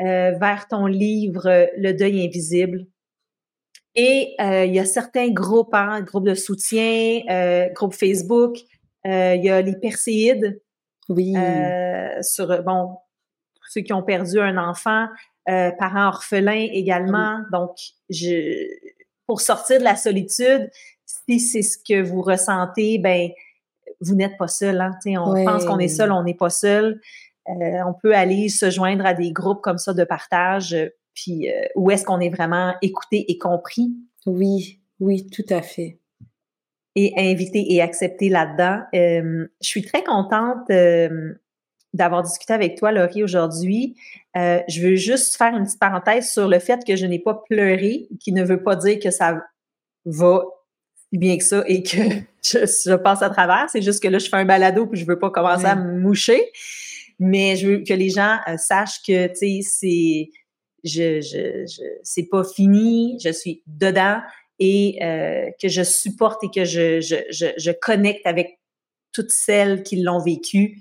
[0.00, 2.86] euh, vers ton livre Le deuil invisible.
[3.94, 8.56] Et euh, il y a certains groupes, hein, groupes de soutien, euh, groupes Facebook.
[9.06, 10.60] Euh, il y a les Perséides.
[11.08, 11.34] Oui.
[12.22, 12.98] sur, bon,
[13.68, 15.08] ceux qui ont perdu un enfant,
[15.44, 17.40] parents orphelins également.
[17.50, 17.76] Donc,
[18.08, 18.68] je,
[19.26, 20.70] pour sortir de la solitude,
[21.04, 23.30] si c'est ce que vous ressentez, ben
[24.00, 24.80] vous n'êtes pas seul.
[24.80, 27.00] Hein, on pense qu'on est seul, on n'est pas seul.
[27.46, 30.76] On peut aller se joindre à des groupes comme ça de partage
[31.14, 33.92] puis euh, où est-ce qu'on est vraiment écouté et compris.
[34.26, 35.98] Oui, oui, tout à fait.
[36.96, 38.82] Et invité et accepté là-dedans.
[38.94, 41.34] Euh, je suis très contente euh,
[41.92, 43.96] d'avoir discuté avec toi, Laurie, aujourd'hui.
[44.34, 48.08] je veux juste faire une petite parenthèse sur le fait que je n'ai pas pleuré,
[48.20, 49.40] qui ne veut pas dire que ça
[50.04, 50.42] va
[51.12, 51.96] bien que ça et que
[52.42, 53.68] je, passe à travers.
[53.70, 55.98] C'est juste que là, je fais un balado puis je veux pas commencer à me
[55.98, 56.52] moucher.
[57.20, 60.30] Mais je veux que les gens sachent que, tu sais, c'est
[60.82, 64.20] je, je, je c'est pas fini, je suis dedans
[64.58, 68.58] et euh, que je supporte et que je, je, je, je connecte avec
[69.12, 70.78] toutes celles qui l'ont vécu.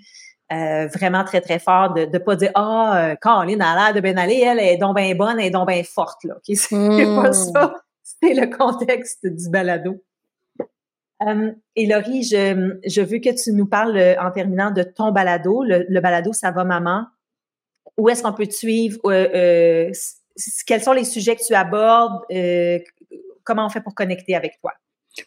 [0.52, 3.94] Euh, vraiment très, très fort de ne pas dire Ah, oh, euh, Caroline a l'air
[3.94, 6.24] de bien aller, elle est donc bien bonne, elle est donc bien forte.
[6.24, 6.38] Là.
[6.38, 6.56] Okay?
[6.56, 7.34] C'est pas hmm.
[7.34, 7.76] ça.
[8.02, 10.04] C'est le contexte du balado.
[11.76, 15.64] Et Laurie, je, je veux que tu nous parles euh, en terminant de ton balado.
[15.64, 17.08] Le, le balado Ça va maman,
[17.98, 18.98] où est-ce qu'on peut te suivre?
[19.06, 19.92] Euh, euh,
[20.66, 22.24] quels sont les sujets que tu abordes?
[22.32, 22.80] Euh,
[23.44, 24.72] comment on fait pour connecter avec toi?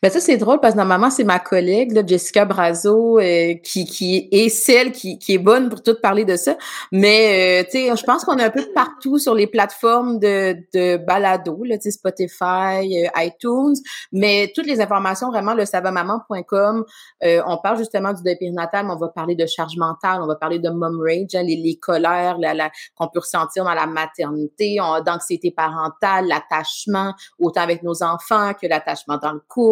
[0.01, 3.85] Ben ça, c'est drôle parce que normalement, c'est ma collègue, là, Jessica Brazo, euh, qui,
[3.85, 6.57] qui est celle qui, qui est bonne pour tout parler de ça.
[6.93, 10.57] Mais, euh, tu sais, je pense qu'on est un peu partout sur les plateformes de,
[10.73, 13.75] de balado, là, Spotify, euh, iTunes.
[14.13, 16.85] Mais toutes les informations, vraiment, le savamaman.com,
[17.23, 20.37] on parle justement du deuil périnatal, mais on va parler de charge mentale, on va
[20.37, 24.77] parler de mom rage, hein, les, les colères la, qu'on peut ressentir dans la maternité,
[25.05, 29.72] d'anxiété parentale, l'attachement, autant avec nos enfants que l'attachement dans le couple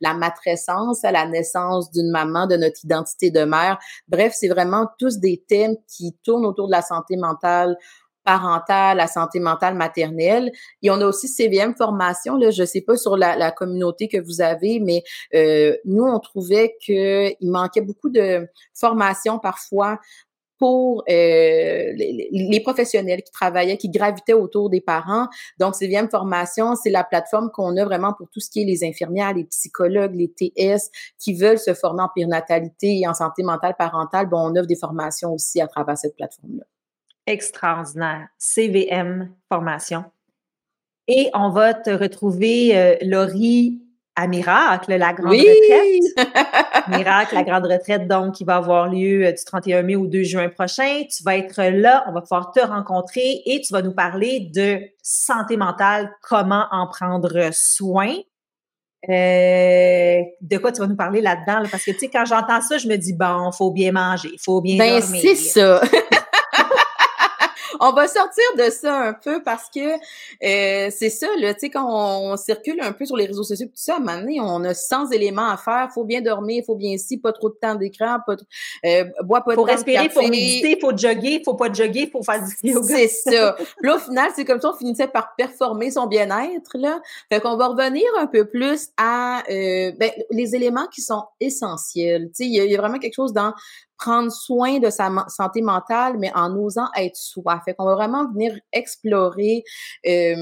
[0.00, 3.78] la matrescence à la naissance d'une maman, de notre identité de mère.
[4.08, 7.76] Bref, c'est vraiment tous des thèmes qui tournent autour de la santé mentale
[8.24, 10.52] parentale, la santé mentale maternelle.
[10.82, 14.40] Et on a aussi CVM formation, là, je sais pas sur la, communauté que vous
[14.40, 15.02] avez, mais
[15.34, 19.98] euh, nous, on trouvait qu'il manquait beaucoup de formation parfois
[20.60, 25.26] pour euh, les, professionnels qui travaillaient, qui gravitaient autour des parents.
[25.58, 28.84] Donc, CVM Formation, c'est la plateforme qu'on a vraiment pour tout ce qui est les
[28.84, 33.74] infirmières, les psychologues, les TS qui veulent se former en périnatalité et en santé mentale
[33.78, 34.28] parentale.
[34.28, 36.64] Bon, on offre des formations aussi à travers cette plateforme-là.
[37.26, 38.28] Extraordinaire.
[38.36, 40.04] CVM Formation.
[41.08, 43.80] Et on va te retrouver, euh, Laurie,
[44.20, 46.88] à Miracle, la grande retraite.
[46.88, 50.22] Miracle, la grande retraite, donc, qui va avoir lieu euh, du 31 mai au 2
[50.24, 51.04] juin prochain.
[51.10, 54.80] Tu vas être là, on va pouvoir te rencontrer et tu vas nous parler de
[55.02, 58.14] santé mentale, comment en prendre soin.
[59.08, 61.66] Euh, de quoi tu vas nous parler là-dedans?
[61.70, 64.60] Parce que, tu sais, quand j'entends ça, je me dis, bon, faut bien manger, faut
[64.60, 65.22] bien ben, dormir.
[65.22, 65.80] c'est ça.
[67.80, 71.70] on va sortir de ça un peu parce que euh, c'est ça, là, tu sais,
[71.70, 74.40] quand on, circule un peu sur les réseaux sociaux, tout ça, à un moment donné,
[74.40, 75.88] on a 100 éléments à faire.
[75.92, 78.36] Faut bien dormir, faut bien ici, pas trop de temps d'écran, pas
[78.84, 82.42] euh, bois pas faut de respirer, faut méditer, faut jogger, faut pas jogger, faut faire
[82.42, 82.94] du yoga.
[82.96, 83.56] C'est ça.
[83.82, 87.00] là, au final, c'est comme ça, on finissait par performer son bien-être, là.
[87.32, 92.28] Fait qu'on va revenir un peu plus à euh, ben, les éléments qui sont essentiels.
[92.28, 93.54] Tu sais, il y, a vraiment quelque chose dans
[94.00, 97.60] prendre soin de sa santé mentale, mais en osant être soi.
[97.64, 99.62] Fait qu'on va vraiment venir explorer,
[100.06, 100.34] euh,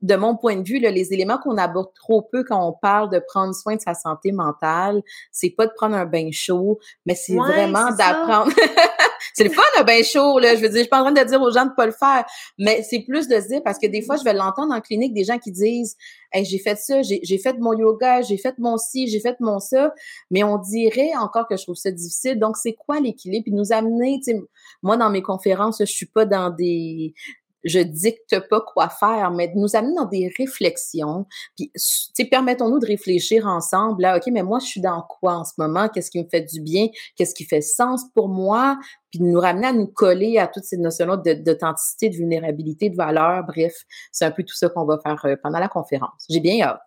[0.00, 3.10] de mon point de vue, là, les éléments qu'on aborde trop peu quand on parle
[3.10, 5.02] de prendre soin de sa santé mentale.
[5.30, 8.52] C'est pas de prendre un bain chaud, mais c'est vraiment d'apprendre.
[9.34, 10.54] c'est le fun un bain chaud, là.
[10.54, 11.92] Je veux dire, je suis pas en train de dire aux gens de pas le
[11.92, 12.24] faire,
[12.58, 15.14] mais c'est plus de se dire parce que des fois, je vais l'entendre en clinique
[15.14, 15.96] des gens qui disent
[16.34, 19.92] j'ai fait ça, j'ai fait mon yoga, j'ai fait mon ci, j'ai fait mon ça,
[20.30, 22.38] mais on dirait encore que je trouve ça difficile.
[22.38, 23.44] Donc, c'est quoi l'équilibre?
[23.44, 24.40] Puis nous amener, tu sais,
[24.82, 27.14] moi, dans mes conférences, je suis pas dans des
[27.64, 31.26] je dicte pas quoi faire, mais de nous amener dans des réflexions.
[31.56, 31.72] Puis,
[32.14, 34.02] tu permettons-nous de réfléchir ensemble.
[34.02, 35.88] Là, OK, mais moi, je suis dans quoi en ce moment?
[35.88, 36.88] Qu'est-ce qui me fait du bien?
[37.16, 38.78] Qu'est-ce qui fait sens pour moi?
[39.10, 42.96] Puis de nous ramener à nous coller à toutes ces notions-là d'authenticité, de, vulnérabilité, de
[42.96, 43.44] valeur.
[43.44, 43.74] Bref,
[44.10, 46.24] c'est un peu tout ça qu'on va faire euh, pendant la conférence.
[46.30, 46.80] J'ai bien hâte.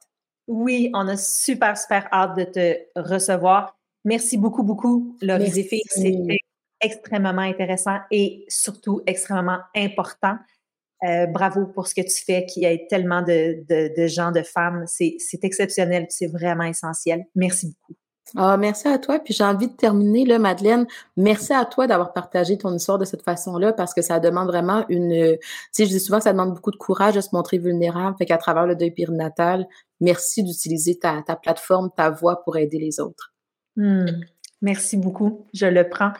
[0.47, 3.77] Oui, on a super, super hâte de te recevoir.
[4.03, 5.81] Merci beaucoup, beaucoup, Laurie Zéphir.
[5.87, 6.37] C'était
[6.81, 10.37] extrêmement intéressant et surtout extrêmement important.
[11.05, 14.31] Euh, bravo pour ce que tu fais, qu'il y ait tellement de, de, de gens,
[14.31, 14.85] de femmes.
[14.87, 17.25] C'est exceptionnel, c'est vraiment essentiel.
[17.35, 17.99] Merci beaucoup.
[18.35, 19.19] Ah, merci à toi.
[19.19, 20.87] Puis j'ai envie de terminer, là, Madeleine.
[21.15, 24.83] Merci à toi d'avoir partagé ton histoire de cette façon-là parce que ça demande vraiment
[24.89, 25.37] une.
[25.37, 28.15] Tu sais, je dis souvent que ça demande beaucoup de courage de se montrer vulnérable.
[28.17, 29.67] Fait qu'à travers le deuil périnatal,
[30.01, 33.33] merci d'utiliser ta, ta, plateforme, ta voix pour aider les autres.
[33.75, 34.05] Hmm.
[34.61, 35.45] Merci beaucoup.
[35.53, 36.13] Je le prends.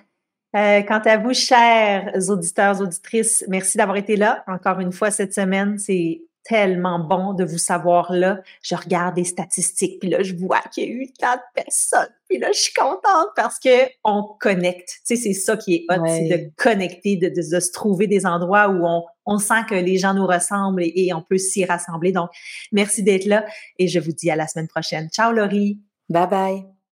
[0.56, 5.34] Euh, quant à vous, chers auditeurs, auditrices, merci d'avoir été là encore une fois cette
[5.34, 5.78] semaine.
[5.78, 8.40] C'est tellement bon de vous savoir là.
[8.62, 12.08] Je regarde les statistiques, puis là, je vois qu'il y a eu quatre personnes.
[12.30, 14.90] Puis là, je suis contente parce que on connecte.
[15.06, 18.26] Tu sais, c'est ça qui est hot, c'est de connecter, de, de, se trouver des
[18.26, 21.66] endroits où on, on sent que les gens nous ressemblent et, et on peut s'y
[21.66, 22.12] rassembler.
[22.12, 22.30] Donc,
[22.72, 23.46] merci d'être là
[23.80, 25.10] et je vous dis à la semaine prochaine.
[25.10, 25.82] Ciao, Laurie.
[26.08, 26.75] Bye bye.